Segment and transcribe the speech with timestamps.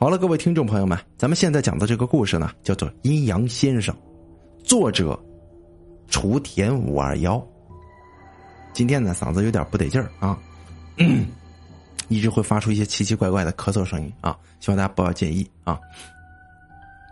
[0.00, 3.92] 好了，各位听众朋友们，咱们现在讲的这个故事呢，叫做《阴阳先生》，
[4.64, 5.20] 作者
[6.06, 7.44] 雏田五二幺。
[8.72, 10.38] 今天呢，嗓子有点不得劲儿啊，
[12.06, 15.76] 一直会发出一些奇奇怪怪的咳嗽声音啊，希望大家不要介意啊。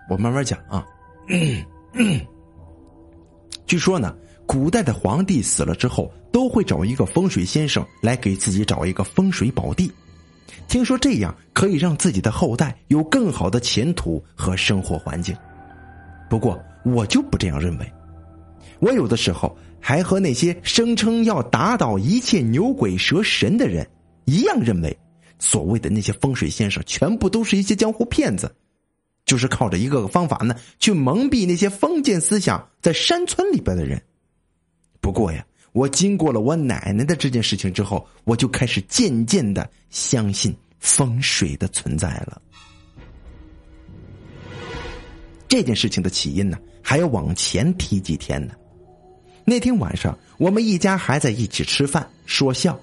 [0.09, 0.87] 我慢慢讲啊。
[3.67, 4.15] 据说呢，
[4.47, 9.91] 古代的皇帝死了之后，都会找一个风水先生来给自己找一个风水宝地。
[10.69, 15.37] 听说这样可以让自己的后代有更好的前途和生活环境，
[16.29, 17.93] 不过我就不这样认为。
[18.79, 23.89] 我有的时候还和那些声称要打倒一切牛鬼蛇神的人
[24.25, 24.97] 一样，认为
[25.39, 28.55] 所谓的那些风水先生全部都是一些江湖骗子，
[29.25, 34.03] 就是靠着一个个方法呢去蒙蔽那些封建思想在山村里边的人。
[35.01, 35.45] 不过呀。
[35.77, 42.41] 我经过了我奶奶的这件事情之后，我就开始渐渐的相信风水的存在了。
[45.47, 48.55] 这件事情的起因呢，还要往前提几天呢。
[49.45, 52.81] 那天晚上，我们一家还在一起吃饭说笑，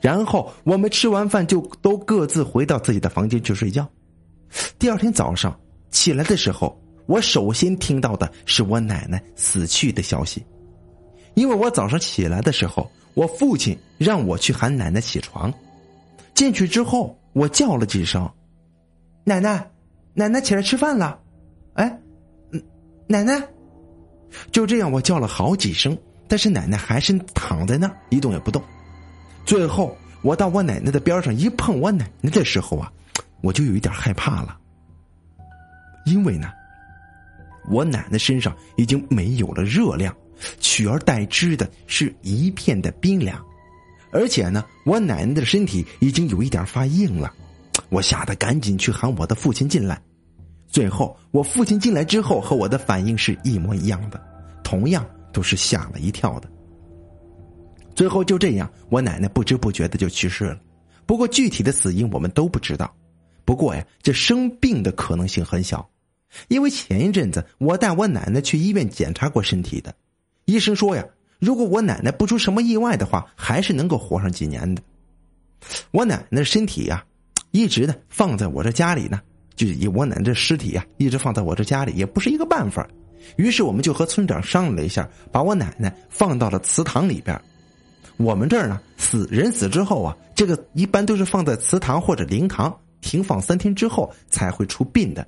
[0.00, 3.86] 然后我们吃完饭就都各自回到自己的房间去睡觉。
[4.78, 5.54] 第二天早上
[5.90, 10.42] 起来的时候，我首先听到的是我奶奶死去的消息。
[11.40, 15.50] 因为我早上起来的时候，我父亲让我去喊奶奶起床。
[16.34, 18.30] 进去之后，我叫了几声
[19.24, 19.70] ：“奶奶，
[20.12, 21.18] 奶奶起来吃饭了。”
[21.76, 21.98] 哎，
[23.06, 23.42] 奶奶，
[24.52, 25.96] 就这样我叫了好几声，
[26.28, 28.62] 但是奶奶还是躺在那儿一动也不动。
[29.46, 32.92] 最后，我到我奶奶的边上一碰我奶奶的时候啊，
[33.40, 34.58] 我就有一点害怕了，
[36.04, 36.52] 因为呢，
[37.70, 40.14] 我奶奶身上已经没有了热量。
[40.58, 43.44] 取而代之的是一片的冰凉，
[44.10, 47.32] 而且呢，我奶奶的身体已经有一点发硬了。
[47.88, 50.00] 我吓得赶紧去喊我的父亲进来。
[50.68, 54.20] 最后，我父亲进来之后和我的反应是一模一样的，
[54.62, 56.48] 同样都是吓了一跳的。
[57.94, 60.60] 最后就这样，我奶奶不知不觉的就去世了。
[61.06, 62.94] 不过具体的死因我们都不知道。
[63.44, 65.90] 不过呀，这生病的可能性很小，
[66.46, 69.92] 因为前一阵子我带我奶奶去医院检查过身体的。
[70.50, 71.04] 医生说呀，
[71.38, 74.82] 如果我奶奶不出什么意外的话，还是能够活上几年的。
[75.92, 77.04] 我奶奶的身体呀，
[77.52, 79.20] 一直呢放在我这家里呢，
[79.54, 82.84] 就以我奶奶这尸体呀，一直放在我这家里，也不是一个办法。
[83.36, 87.40] 于是我们就和村长商量了一下，把我奶奶放到了祠堂里边。
[88.16, 95.24] 我们这儿呢，死人死之后啊，这个一般都是放在祠堂或者灵堂停放三天之后才会出殡的。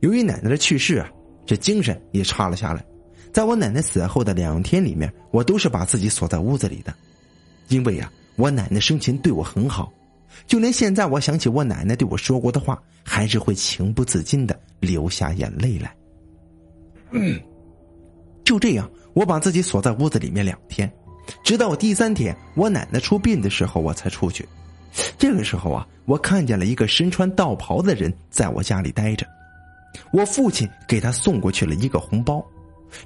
[0.00, 1.08] 由于奶奶的去世啊，
[1.46, 2.84] 这精神也差了下来。
[3.34, 6.94] 在我奶奶死后的两天里面，我都是把自己锁在屋子里的，
[7.66, 9.92] 因为呀，我奶奶生前对我很好，
[10.46, 15.92] 就连现在我想起我奶奶对我说过的话，还是会情不自禁的流下眼泪来。
[17.10, 17.36] 嗯，
[18.44, 20.88] 就这样，我把自己锁在屋子里面两天，
[21.42, 24.48] 直到我第三天我奶奶出殡的时候，我才出去。
[25.18, 29.26] 这个时候啊，我看见了一个身穿道袍的人在我家里待着，
[30.12, 32.40] 我父亲给他送过去了一个红包。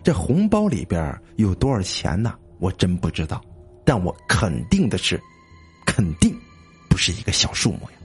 [0.03, 2.35] 这红包里边有多少钱呢？
[2.59, 3.41] 我真不知道，
[3.85, 5.21] 但我肯定的是，
[5.87, 6.37] 肯定
[6.89, 7.99] 不是一个小数目呀。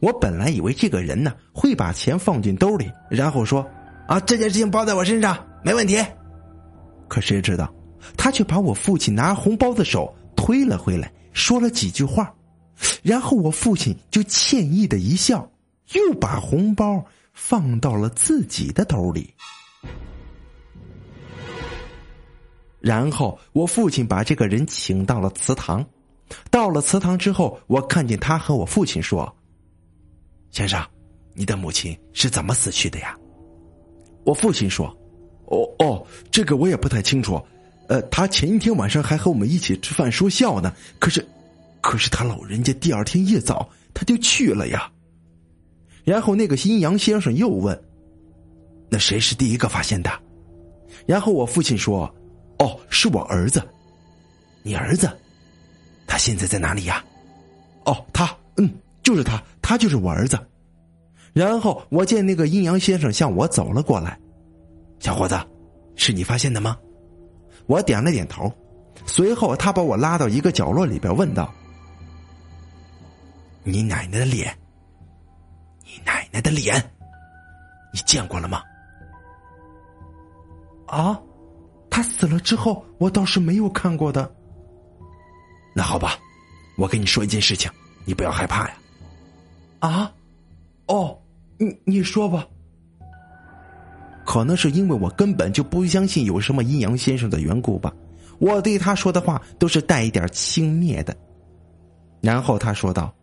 [0.00, 3.64] 我本来以为这个人呢会把钱放进兜里，然后说
[4.08, 5.96] ：“啊，这件事情包在我身上，没问题。”
[7.08, 7.72] 可谁知道，
[8.16, 12.34] 他却把我父亲拿红包的手推了回来，说了几句话，
[13.02, 15.48] 然后我父亲就歉意的一笑，
[15.92, 19.32] 又把红包放到了自己的兜里。
[22.82, 25.86] 然后我父亲把这个人请到了祠堂，
[26.50, 29.32] 到了祠堂之后，我看见他和我父亲说
[30.50, 30.84] ：“先生，
[31.32, 33.16] 你的母亲是怎么死去的呀？”
[34.26, 34.88] 我父亲说
[35.46, 37.40] ：“哦哦，这个我也不太清楚。
[37.86, 40.74] 呃，他前一天晚上还和我们一起吃饭说笑呢。
[40.98, 41.24] 可是，
[41.80, 44.90] 可是他老人家第二天一早他就去了呀。”
[46.02, 47.80] 然后那个阴阳先生又问
[48.90, 50.10] ：“那谁是第一个发现的？”
[51.06, 52.12] 然后我父亲说。
[52.62, 53.60] 哦，是我儿子，
[54.62, 55.10] 你儿子，
[56.06, 57.04] 他现在在哪里呀？
[57.86, 58.72] 哦，他，嗯，
[59.02, 60.38] 就是他，他就是我儿子。
[61.32, 64.16] 然后我见那个阴阳先生向我走了过来，
[65.00, 65.36] 小伙子，
[65.96, 66.78] 是你发现的吗？
[67.66, 68.52] 我点了点头。
[69.06, 71.52] 随后他把我拉到一个角落里边，问道
[73.64, 74.56] ：“你奶奶的脸，
[75.82, 76.80] 你奶奶的脸，
[77.92, 78.62] 你见过了吗？”
[80.86, 81.20] 啊？
[81.92, 84.34] 他死了之后，我倒是没有看过的。
[85.74, 86.18] 那好吧，
[86.78, 87.70] 我跟你说一件事情，
[88.06, 88.74] 你不要害怕呀。
[89.80, 90.10] 啊，
[90.86, 91.16] 哦
[91.58, 92.48] 你你说吧。
[94.24, 97.94] 可能是因为我根本就不相信有什么阴阳先生的缘故吧，
[98.38, 101.14] 我对他说的话都是带一点轻蔑的。
[102.22, 103.14] 然后他说道：“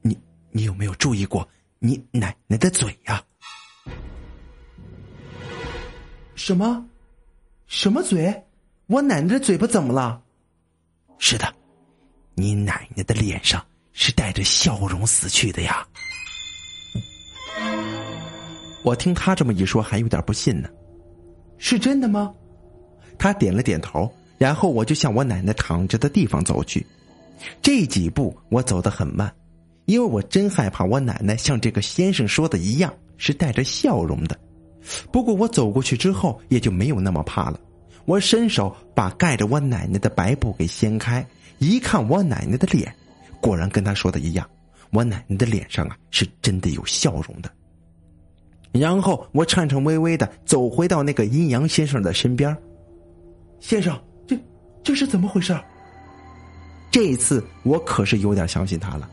[0.00, 0.16] 你
[0.52, 1.46] 你有没有注意过
[1.80, 3.20] 你奶奶的嘴呀？”
[6.36, 6.86] 什么？
[7.66, 8.44] 什么嘴？
[8.86, 10.22] 我奶奶的嘴巴怎么了？
[11.18, 11.54] 是的，
[12.34, 15.86] 你奶奶的脸上是带着笑容死去的呀。
[18.84, 20.68] 我听他这么一说，还有点不信呢。
[21.56, 22.34] 是真的吗？
[23.18, 26.86] 他点了点头，然后我就向我奶奶躺着的地方走去。
[27.62, 29.34] 这几步我走得很慢，
[29.86, 34.38] 因为我真害怕我奶奶像这个先生说的一样是带着笑容的。
[35.10, 37.58] 不过我走过去之后，也就没有那么怕了。
[38.04, 41.26] 我伸手把盖着我奶奶的白布给掀开，
[41.58, 42.94] 一看我奶奶的脸，
[43.40, 44.48] 果然跟他说的一样，
[44.90, 47.50] 我奶奶的脸上啊是真的有笑容的。
[48.72, 52.54] 然后我颤颤巍巍的走回到那个阴阳先生的身边。
[53.60, 54.36] 先生，这
[54.82, 55.58] 这是怎么回事？
[56.90, 59.08] 这一次我可是有点相信他了，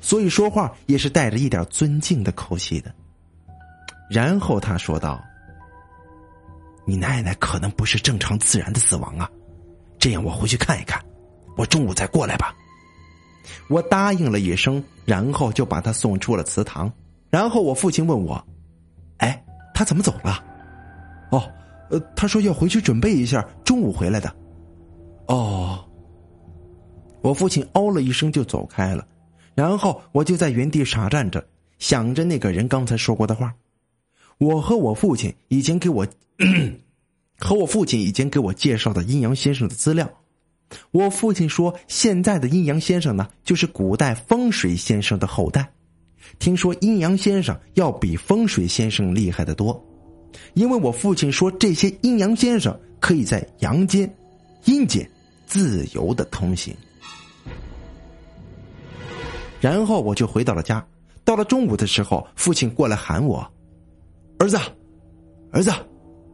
[0.00, 2.94] 所以说话也是带着一点尊敬的口气的。
[4.10, 5.22] 然后他说道
[6.86, 9.30] ：“你奶奶可能不是正常自然的死亡啊，
[9.98, 11.02] 这样我回去看一看，
[11.56, 12.54] 我中午再过来吧。”
[13.68, 16.92] 我答应了一声，然后就把他送出了祠堂。
[17.30, 18.44] 然后我父亲问我。
[19.18, 20.44] 哎，他怎么走了？
[21.30, 21.42] 哦，
[21.90, 24.34] 呃，他说要回去准备一下，中午回来的。
[25.26, 25.84] 哦，
[27.22, 29.06] 我父亲哦了一声就走开了，
[29.54, 31.44] 然后我就在原地傻站着，
[31.78, 33.54] 想着那个人刚才说过的话。
[34.38, 36.06] 我和我父亲以前给我
[37.38, 40.10] 和我父亲以前给我介绍的阴阳先生的资料，
[40.90, 45.70] 我父亲说现在的阴阳先生呢，就是古代风水先生的后代。
[46.38, 49.82] 听说阴阳先生要比风水先生厉害的多，
[50.54, 54.12] 因为我父亲说这些阴阳先生可以在阳间、
[54.64, 55.08] 阴间
[55.46, 56.74] 自由的通行。
[59.60, 60.84] 然后我就回到了家，
[61.24, 63.48] 到了中午的时候，父亲过来喊我
[64.38, 64.58] ：“儿子，
[65.50, 65.72] 儿子，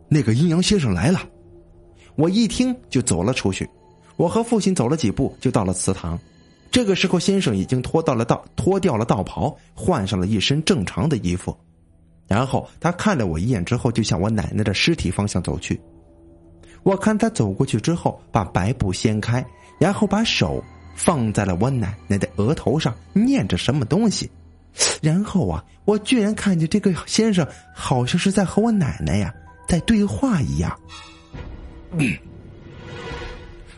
[0.08, 1.20] 那个阴阳先生来了。”
[2.16, 3.68] 我一听就走了出去，
[4.16, 6.18] 我和父亲走了几步就到了祠堂。
[6.70, 11.56] 这个时候，先生已经脱到了道脱掉了道袍，换上了一身正常的衣服，
[12.26, 15.80] 然后他看了我一眼之后，就向我奶奶的尸体方向走去。
[16.82, 19.44] 我看他走过去之后，把白布掀开，
[19.78, 20.62] 然后把手
[20.94, 24.30] 放在了我奶奶的额头上，念着什么东西。
[25.02, 29.32] 然后啊，我居然看见这个先生好像是在和我奶奶呀
[29.68, 30.78] 在对话一样。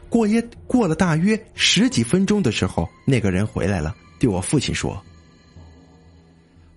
[0.08, 5.02] 过夜过了大约十几分钟的时候，那个人回来了，对我父亲说：“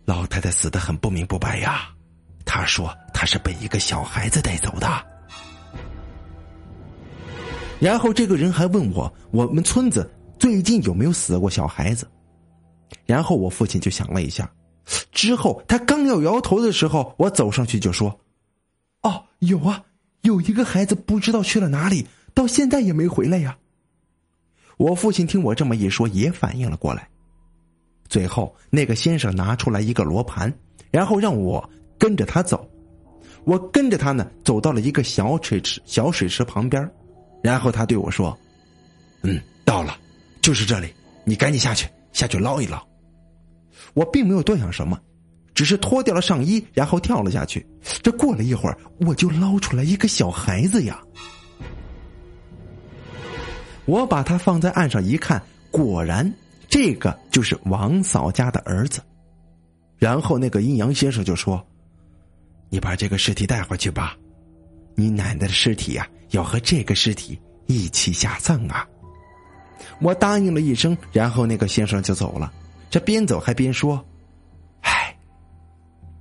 [0.05, 1.89] 老太太死的很不明不白呀。”
[2.43, 5.05] 他说：“他是被一个小孩子带走的。”
[7.79, 12.07] 然后这个人还问我：“我们村子最近有没有死过小孩子？”
[13.05, 14.51] 然后我父亲就想了一下，
[15.11, 18.19] 之后他刚要摇头的时候，我走上去就说
[19.03, 19.83] ：“哦，有啊，
[20.21, 23.57] 有一个孩子不知道去了哪里。”到现在也没回来呀。
[24.77, 27.09] 我父亲听我这么一说，也反应了过来。
[28.07, 30.53] 最后，那个先生拿出来一个罗盘，
[30.91, 32.69] 然后让我跟着他走。
[33.43, 36.87] 我跟着他呢，走到了一个小水池小水池旁边，
[37.41, 38.37] 然后他对我说
[39.23, 39.97] ：“嗯，到了，
[40.39, 40.93] 就是这里，
[41.25, 42.81] 你赶紧下去，下去捞一捞。”
[43.93, 44.99] 我并没有多想什么，
[45.53, 47.65] 只是脱掉了上衣，然后跳了下去。
[48.03, 51.01] 这过了一会儿，我就捞出来一个小孩子呀。
[53.85, 56.31] 我把他放在岸上一看，果然
[56.67, 59.01] 这个就是王嫂家的儿子。
[59.97, 61.65] 然后那个阴阳先生就说
[62.69, 64.15] ：“你把这个尸体带回去吧，
[64.93, 68.85] 你奶奶的尸体呀，要和这个尸体一起下葬啊。”
[69.99, 72.51] 我答应了一声，然后那个先生就走了。
[72.89, 74.03] 这边走还边说
[74.81, 75.15] ：“唉，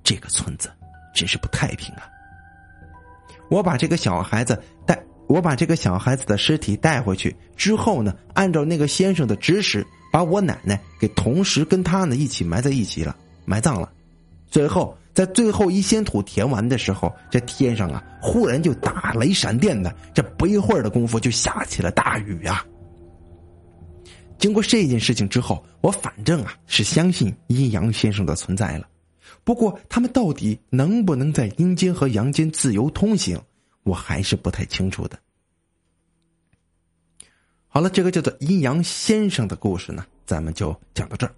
[0.02, 0.70] 这个村子
[1.14, 2.08] 真是不太平啊。”
[3.48, 4.98] 我把这个小孩子带。
[5.28, 13.90] 我把这个小孩子的尸体带回去之后呢，按照那个先生的指使，把我奶奶给同时跟他呢一起埋在一起了，埋葬了。
[14.48, 22.64] 最后，在最后一仙土填完的时候，这天上啊忽然就打雷闪电的，这不一会儿的功夫就下起了大雨啊。
[24.38, 28.88] 经过这件事情之后，我反正啊是相信阴阳先生的存在了。
[29.44, 33.40] 不过，他们到底能不能在阴间和阳间自由通行？
[33.82, 35.18] 我还是不太清楚的。
[37.68, 41.34] 好了，这个叫做阴阳先生的故事呢，咱们就讲到这儿。